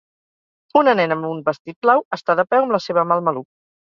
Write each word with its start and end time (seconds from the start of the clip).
Una 0.79 0.95
nena 0.99 1.17
amb 1.19 1.27
un 1.29 1.43
vestit 1.49 1.77
blau 1.87 2.01
està 2.17 2.37
de 2.39 2.47
peu 2.55 2.65
amb 2.65 2.73
la 2.77 2.81
seva 2.87 3.05
mà 3.13 3.19
al 3.19 3.23
maluc. 3.29 3.47